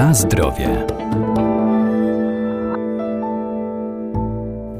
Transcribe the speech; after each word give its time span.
Na 0.00 0.14
zdrowie. 0.14 0.86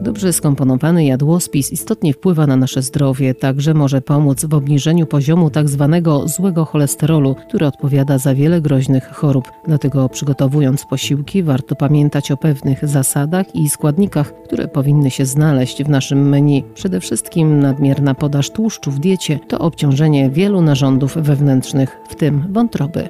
Dobrze 0.00 0.32
skomponowany 0.32 1.04
jadłospis 1.04 1.72
istotnie 1.72 2.12
wpływa 2.12 2.46
na 2.46 2.56
nasze 2.56 2.82
zdrowie, 2.82 3.34
także 3.34 3.74
może 3.74 4.00
pomóc 4.00 4.44
w 4.44 4.54
obniżeniu 4.54 5.06
poziomu 5.06 5.50
tzw. 5.50 6.00
Tak 6.04 6.28
złego 6.28 6.64
cholesterolu, 6.64 7.34
który 7.34 7.66
odpowiada 7.66 8.18
za 8.18 8.34
wiele 8.34 8.60
groźnych 8.60 9.10
chorób. 9.12 9.44
Dlatego 9.66 10.08
przygotowując 10.08 10.86
posiłki 10.86 11.42
warto 11.42 11.76
pamiętać 11.76 12.30
o 12.30 12.36
pewnych 12.36 12.88
zasadach 12.88 13.54
i 13.54 13.68
składnikach, 13.68 14.32
które 14.44 14.68
powinny 14.68 15.10
się 15.10 15.26
znaleźć 15.26 15.84
w 15.84 15.88
naszym 15.88 16.28
menu. 16.28 16.64
Przede 16.74 17.00
wszystkim 17.00 17.60
nadmierna 17.60 18.14
podaż 18.14 18.50
tłuszczu 18.50 18.90
w 18.90 18.98
diecie 18.98 19.38
to 19.48 19.58
obciążenie 19.58 20.30
wielu 20.30 20.62
narządów 20.62 21.14
wewnętrznych, 21.14 21.96
w 22.08 22.14
tym 22.14 22.44
wątroby. 22.52 23.08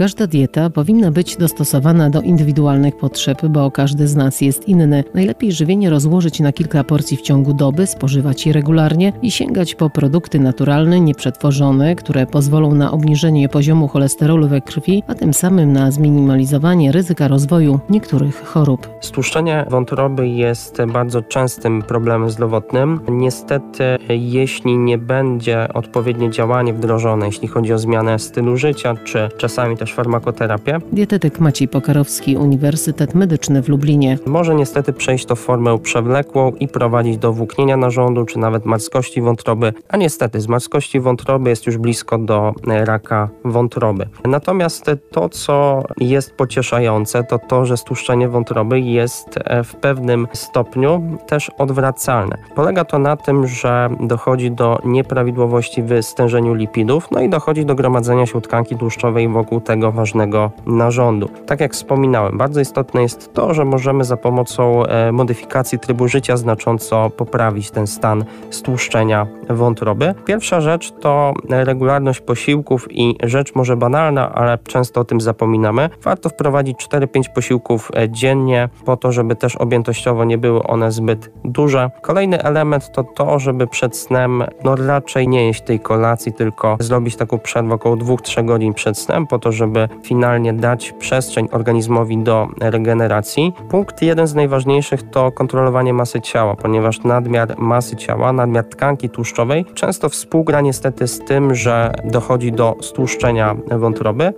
Każda 0.00 0.26
dieta 0.26 0.70
powinna 0.70 1.10
być 1.10 1.36
dostosowana 1.36 2.10
do 2.10 2.20
indywidualnych 2.20 2.96
potrzeb, 2.96 3.46
bo 3.46 3.70
każdy 3.70 4.08
z 4.08 4.16
nas 4.16 4.40
jest 4.40 4.68
inny. 4.68 5.04
Najlepiej 5.14 5.52
żywienie 5.52 5.90
rozłożyć 5.90 6.40
na 6.40 6.52
kilka 6.52 6.84
porcji 6.84 7.16
w 7.16 7.20
ciągu 7.20 7.54
doby, 7.54 7.86
spożywać 7.86 8.46
je 8.46 8.52
regularnie 8.52 9.12
i 9.22 9.30
sięgać 9.30 9.74
po 9.74 9.90
produkty 9.90 10.38
naturalne, 10.38 11.00
nieprzetworzone, 11.00 11.96
które 11.96 12.26
pozwolą 12.26 12.74
na 12.74 12.92
obniżenie 12.92 13.48
poziomu 13.48 13.88
cholesterolu 13.88 14.48
we 14.48 14.60
krwi, 14.60 15.02
a 15.06 15.14
tym 15.14 15.34
samym 15.34 15.72
na 15.72 15.90
zminimalizowanie 15.90 16.92
ryzyka 16.92 17.28
rozwoju 17.28 17.80
niektórych 17.90 18.44
chorób. 18.44 18.88
Stłuszczenie 19.00 19.66
wątroby 19.70 20.28
jest 20.28 20.78
bardzo 20.92 21.22
częstym 21.22 21.82
problemem 21.82 22.30
zdrowotnym. 22.30 23.00
Niestety, 23.08 23.84
jeśli 24.08 24.78
nie 24.78 24.98
będzie 24.98 25.68
odpowiednie 25.74 26.30
działanie 26.30 26.74
wdrożone, 26.74 27.26
jeśli 27.26 27.48
chodzi 27.48 27.72
o 27.72 27.78
zmianę 27.78 28.18
stylu 28.18 28.56
życia, 28.56 28.94
czy 29.04 29.28
czasami 29.38 29.76
też 29.76 29.89
farmakoterapię. 29.94 30.78
Dietetyk 30.92 31.40
Maciej 31.40 31.68
Pokarowski, 31.68 32.36
Uniwersytet 32.36 33.14
Medyczny 33.14 33.62
w 33.62 33.68
Lublinie. 33.68 34.18
Może 34.26 34.54
niestety 34.54 34.92
przejść 34.92 35.26
to 35.26 35.36
w 35.36 35.40
formę 35.40 35.78
przewlekłą 35.78 36.52
i 36.52 36.68
prowadzić 36.68 37.18
do 37.18 37.32
włóknienia 37.32 37.76
narządu, 37.76 38.24
czy 38.24 38.38
nawet 38.38 38.64
marskości 38.64 39.22
wątroby, 39.22 39.72
a 39.88 39.96
niestety 39.96 40.40
z 40.40 40.48
marskości 40.48 41.00
wątroby 41.00 41.50
jest 41.50 41.66
już 41.66 41.78
blisko 41.78 42.18
do 42.18 42.52
e, 42.68 42.84
raka 42.84 43.28
wątroby. 43.44 44.06
Natomiast 44.24 44.90
to, 45.10 45.28
co 45.28 45.82
jest 45.98 46.34
pocieszające, 46.34 47.24
to 47.24 47.38
to, 47.38 47.66
że 47.66 47.76
stłuszczenie 47.76 48.28
wątroby 48.28 48.80
jest 48.80 49.38
e, 49.44 49.64
w 49.64 49.76
pewnym 49.76 50.28
stopniu 50.32 51.18
też 51.26 51.50
odwracalne. 51.58 52.36
Polega 52.54 52.84
to 52.84 52.98
na 52.98 53.16
tym, 53.16 53.46
że 53.46 53.90
dochodzi 54.00 54.50
do 54.50 54.78
nieprawidłowości 54.84 55.82
w 55.82 56.02
stężeniu 56.02 56.54
lipidów, 56.54 57.08
no 57.10 57.20
i 57.20 57.28
dochodzi 57.28 57.64
do 57.64 57.74
gromadzenia 57.74 58.26
się 58.26 58.40
tkanki 58.40 58.76
tłuszczowej 58.76 59.28
wokół 59.28 59.60
tego, 59.60 59.79
tego 59.80 59.92
ważnego 59.92 60.50
narządu. 60.66 61.28
Tak 61.46 61.60
jak 61.60 61.72
wspominałem, 61.72 62.38
bardzo 62.38 62.60
istotne 62.60 63.02
jest 63.02 63.34
to, 63.34 63.54
że 63.54 63.64
możemy 63.64 64.04
za 64.04 64.16
pomocą 64.16 64.84
e, 64.84 65.12
modyfikacji 65.12 65.78
trybu 65.78 66.08
życia 66.08 66.36
znacząco 66.36 67.10
poprawić 67.10 67.70
ten 67.70 67.86
stan 67.86 68.24
stłuszczenia 68.50 69.26
wątroby. 69.50 70.14
Pierwsza 70.24 70.60
rzecz 70.60 70.92
to 71.00 71.34
regularność 71.48 72.20
posiłków 72.20 72.86
i 72.90 73.16
rzecz 73.22 73.54
może 73.54 73.76
banalna, 73.76 74.32
ale 74.32 74.58
często 74.58 75.00
o 75.00 75.04
tym 75.04 75.20
zapominamy. 75.20 75.90
Warto 76.02 76.28
wprowadzić 76.28 76.76
4-5 76.88 77.28
posiłków 77.34 77.90
e, 77.96 78.10
dziennie 78.10 78.68
po 78.84 78.96
to, 78.96 79.12
żeby 79.12 79.36
też 79.36 79.56
objętościowo 79.56 80.24
nie 80.24 80.38
były 80.38 80.62
one 80.62 80.92
zbyt 80.92 81.30
duże. 81.44 81.90
Kolejny 82.02 82.42
element 82.42 82.92
to 82.92 83.04
to, 83.04 83.38
żeby 83.38 83.66
przed 83.66 83.96
snem 83.96 84.44
no 84.64 84.76
raczej 84.76 85.28
nie 85.28 85.46
jeść 85.46 85.62
tej 85.62 85.80
kolacji, 85.80 86.32
tylko 86.32 86.76
zrobić 86.80 87.16
taką 87.16 87.38
przerwę 87.38 87.74
około 87.74 87.96
2-3 87.96 88.44
godzin 88.44 88.74
przed 88.74 88.98
snem 88.98 89.26
po 89.26 89.38
to, 89.38 89.52
żeby 89.60 89.88
finalnie 90.02 90.52
dać 90.52 90.92
przestrzeń 90.92 91.48
organizmowi 91.52 92.18
do 92.18 92.48
regeneracji. 92.60 93.52
Punkt 93.70 94.02
jeden 94.02 94.26
z 94.26 94.34
najważniejszych 94.34 95.10
to 95.10 95.32
kontrolowanie 95.32 95.92
masy 95.92 96.20
ciała, 96.20 96.56
ponieważ 96.56 97.02
nadmiar 97.02 97.58
masy 97.58 97.96
ciała, 97.96 98.32
nadmiar 98.32 98.64
tkanki 98.64 99.10
tłuszczowej 99.10 99.64
często 99.74 100.08
współgra 100.08 100.60
niestety 100.60 101.08
z 101.08 101.18
tym, 101.18 101.54
że 101.54 101.92
dochodzi 102.04 102.52
do 102.52 102.76
stłuszczenia 102.80 103.56
wątroby. 103.70 104.32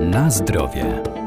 Na 0.00 0.30
zdrowie. 0.30 1.17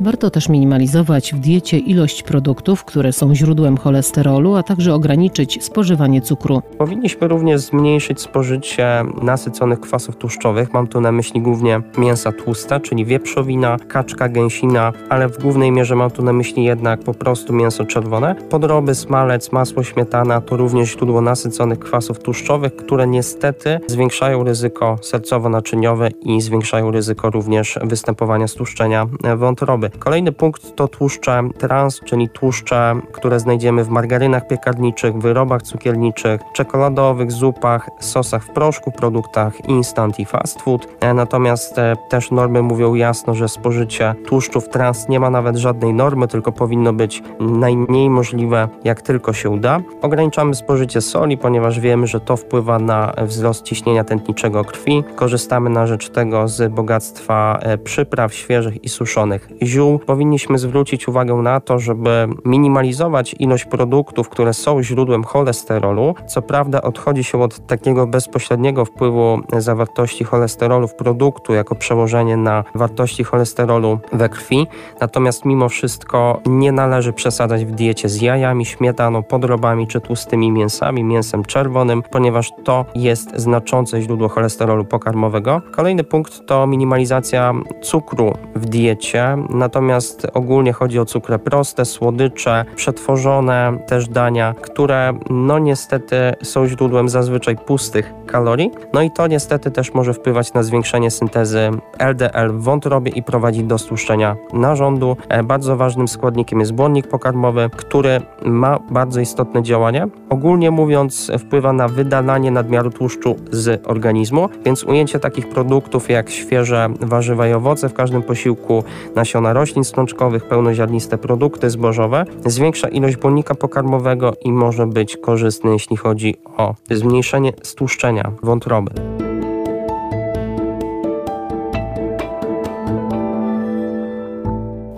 Warto 0.00 0.30
też 0.30 0.48
minimalizować 0.48 1.34
w 1.34 1.38
diecie 1.38 1.78
ilość 1.78 2.22
produktów, 2.22 2.84
które 2.84 3.12
są 3.12 3.34
źródłem 3.34 3.76
cholesterolu, 3.76 4.56
a 4.56 4.62
także 4.62 4.94
ograniczyć 4.94 5.64
spożywanie 5.64 6.20
cukru. 6.20 6.62
Powinniśmy 6.78 7.28
również 7.28 7.60
zmniejszyć 7.60 8.20
spożycie 8.20 9.04
nasyconych 9.22 9.80
kwasów 9.80 10.16
tłuszczowych. 10.16 10.72
Mam 10.72 10.86
tu 10.86 11.00
na 11.00 11.12
myśli 11.12 11.40
głównie 11.40 11.80
mięsa 11.98 12.32
tłuste, 12.32 12.80
czyli 12.80 13.04
wieprzowina, 13.04 13.76
kaczka, 13.88 14.28
gęsina, 14.28 14.92
ale 15.08 15.28
w 15.28 15.38
głównej 15.38 15.72
mierze 15.72 15.94
mam 15.94 16.10
tu 16.10 16.22
na 16.22 16.32
myśli 16.32 16.64
jednak 16.64 17.00
po 17.00 17.14
prostu 17.14 17.52
mięso 17.52 17.84
czerwone. 17.84 18.34
Podroby, 18.34 18.94
smalec, 18.94 19.52
masło, 19.52 19.82
śmietana 19.82 20.40
to 20.40 20.56
również 20.56 20.92
źródło 20.92 21.20
nasyconych 21.20 21.78
kwasów 21.78 22.18
tłuszczowych, 22.18 22.76
które 22.76 23.06
niestety 23.06 23.80
zwiększają 23.86 24.44
ryzyko 24.44 24.96
sercowo-naczyniowe 25.02 26.10
i 26.22 26.40
zwiększają 26.40 26.90
ryzyko 26.90 27.30
również 27.30 27.78
występowania 27.82 28.48
stłuszczenia 28.48 29.06
wątroby. 29.36 29.87
Kolejny 29.98 30.32
punkt 30.32 30.76
to 30.76 30.88
tłuszcze 30.88 31.42
trans, 31.58 32.00
czyli 32.04 32.28
tłuszcze, 32.28 33.00
które 33.12 33.40
znajdziemy 33.40 33.84
w 33.84 33.88
margarynach 33.88 34.46
piekarniczych, 34.46 35.18
wyrobach 35.18 35.62
cukierniczych, 35.62 36.40
czekoladowych, 36.52 37.32
zupach, 37.32 37.88
sosach 38.00 38.44
w 38.44 38.50
proszku, 38.50 38.92
produktach 38.92 39.68
instant 39.68 40.20
i 40.20 40.24
fast 40.24 40.62
food. 40.62 40.88
E, 41.00 41.14
natomiast 41.14 41.78
e, 41.78 41.96
też 42.08 42.30
normy 42.30 42.62
mówią 42.62 42.94
jasno, 42.94 43.34
że 43.34 43.48
spożycie 43.48 44.14
tłuszczów 44.26 44.68
trans 44.68 45.08
nie 45.08 45.20
ma 45.20 45.30
nawet 45.30 45.56
żadnej 45.56 45.94
normy, 45.94 46.28
tylko 46.28 46.52
powinno 46.52 46.92
być 46.92 47.22
najmniej 47.40 48.10
możliwe, 48.10 48.68
jak 48.84 49.02
tylko 49.02 49.32
się 49.32 49.50
uda. 49.50 49.80
Ograniczamy 50.02 50.54
spożycie 50.54 51.00
soli, 51.00 51.38
ponieważ 51.38 51.80
wiemy, 51.80 52.06
że 52.06 52.20
to 52.20 52.36
wpływa 52.36 52.78
na 52.78 53.12
wzrost 53.22 53.62
ciśnienia 53.62 54.04
tętniczego 54.04 54.64
krwi. 54.64 55.04
Korzystamy 55.16 55.70
na 55.70 55.86
rzecz 55.86 56.10
tego 56.10 56.48
z 56.48 56.72
bogactwa 56.72 57.58
e, 57.62 57.78
przypraw 57.78 58.34
świeżych 58.34 58.84
i 58.84 58.88
suszonych 58.88 59.48
ziół 59.62 59.77
powinniśmy 60.06 60.58
zwrócić 60.58 61.08
uwagę 61.08 61.34
na 61.34 61.60
to, 61.60 61.78
żeby 61.78 62.28
minimalizować 62.44 63.34
ilość 63.38 63.64
produktów, 63.64 64.28
które 64.28 64.54
są 64.54 64.82
źródłem 64.82 65.24
cholesterolu. 65.24 66.14
Co 66.26 66.42
prawda 66.42 66.82
odchodzi 66.82 67.24
się 67.24 67.42
od 67.42 67.66
takiego 67.66 68.06
bezpośredniego 68.06 68.84
wpływu 68.84 69.40
zawartości 69.58 70.24
cholesterolu 70.24 70.88
w 70.88 70.94
produktu 70.94 71.54
jako 71.54 71.74
przełożenie 71.74 72.36
na 72.36 72.64
wartości 72.74 73.24
cholesterolu 73.24 73.98
we 74.12 74.28
krwi, 74.28 74.66
natomiast 75.00 75.44
mimo 75.44 75.68
wszystko 75.68 76.40
nie 76.46 76.72
należy 76.72 77.12
przesadzać 77.12 77.64
w 77.64 77.70
diecie 77.70 78.08
z 78.08 78.22
jajami, 78.22 78.66
śmietaną, 78.66 79.22
podrobami 79.22 79.86
czy 79.86 80.00
tłustymi 80.00 80.50
mięsami, 80.52 81.04
mięsem 81.04 81.44
czerwonym, 81.44 82.02
ponieważ 82.10 82.50
to 82.64 82.84
jest 82.94 83.36
znaczące 83.36 84.02
źródło 84.02 84.28
cholesterolu 84.28 84.84
pokarmowego. 84.84 85.62
Kolejny 85.72 86.04
punkt 86.04 86.46
to 86.46 86.66
minimalizacja 86.66 87.54
cukru 87.82 88.34
w 88.54 88.66
diecie. 88.66 89.36
Natomiast 89.68 90.26
ogólnie 90.34 90.72
chodzi 90.72 90.98
o 90.98 91.04
cukry 91.04 91.38
proste, 91.38 91.84
słodycze, 91.84 92.64
przetworzone 92.76 93.78
też 93.86 94.08
dania, 94.08 94.54
które 94.62 95.12
no 95.30 95.58
niestety 95.58 96.16
są 96.42 96.66
źródłem 96.66 97.08
zazwyczaj 97.08 97.56
pustych 97.56 98.12
kalorii. 98.26 98.70
No 98.92 99.02
i 99.02 99.10
to 99.10 99.26
niestety 99.26 99.70
też 99.70 99.94
może 99.94 100.14
wpływać 100.14 100.54
na 100.54 100.62
zwiększenie 100.62 101.10
syntezy 101.10 101.70
LDL 101.98 102.52
w 102.52 102.62
wątrobie 102.62 103.12
i 103.12 103.22
prowadzić 103.22 103.64
do 103.64 103.78
stłuszczenia 103.78 104.36
narządu. 104.52 105.16
E, 105.28 105.42
bardzo 105.42 105.76
ważnym 105.76 106.08
składnikiem 106.08 106.60
jest 106.60 106.72
błonnik 106.72 107.08
pokarmowy, 107.08 107.70
który 107.76 108.20
ma 108.44 108.78
bardzo 108.90 109.20
istotne 109.20 109.62
działanie. 109.62 110.08
Ogólnie 110.30 110.70
mówiąc 110.70 111.32
wpływa 111.38 111.72
na 111.72 111.88
wydalanie 111.88 112.50
nadmiaru 112.50 112.90
tłuszczu 112.90 113.36
z 113.50 113.86
organizmu, 113.86 114.48
więc 114.64 114.84
ujęcie 114.84 115.20
takich 115.20 115.48
produktów 115.48 116.10
jak 116.10 116.30
świeże 116.30 116.88
warzywa 117.00 117.48
i 117.48 117.52
owoce 117.52 117.88
w 117.88 117.94
każdym 117.94 118.22
posiłku, 118.22 118.84
nasiona 119.16 119.52
roślin 119.58 119.84
strączkowych, 119.84 120.48
pełnoziarniste 120.48 121.18
produkty 121.18 121.70
zbożowe, 121.70 122.24
zwiększa 122.46 122.88
ilość 122.88 123.16
błonnika 123.16 123.54
pokarmowego 123.54 124.32
i 124.44 124.52
może 124.52 124.86
być 124.86 125.16
korzystny, 125.16 125.70
jeśli 125.70 125.96
chodzi 125.96 126.34
o 126.56 126.74
zmniejszenie 126.90 127.52
stłuszczenia 127.62 128.32
wątroby. 128.42 128.90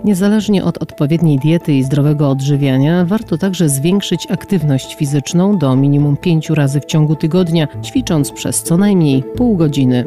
Niezależnie 0.03 0.63
od 0.63 0.77
odpowiedniej 0.77 1.39
diety 1.39 1.73
i 1.73 1.83
zdrowego 1.83 2.29
odżywiania, 2.29 3.05
warto 3.05 3.37
także 3.37 3.69
zwiększyć 3.69 4.31
aktywność 4.31 4.95
fizyczną 4.95 5.57
do 5.57 5.75
minimum 5.75 6.17
5 6.17 6.49
razy 6.49 6.79
w 6.79 6.85
ciągu 6.85 7.15
tygodnia, 7.15 7.67
ćwicząc 7.83 8.31
przez 8.31 8.63
co 8.63 8.77
najmniej 8.77 9.23
pół 9.23 9.57
godziny. 9.57 10.05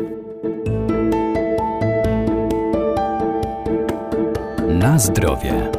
Na 4.85 4.99
zdrowie. 4.99 5.71